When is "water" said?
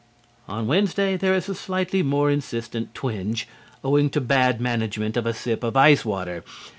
6.03-6.43